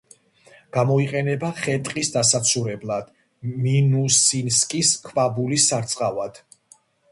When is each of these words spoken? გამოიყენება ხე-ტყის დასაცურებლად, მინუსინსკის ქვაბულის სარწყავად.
გამოიყენება 0.77 1.51
ხე-ტყის 1.59 2.09
დასაცურებლად, 2.15 3.13
მინუსინსკის 3.67 4.97
ქვაბულის 5.07 5.71
სარწყავად. 5.71 6.45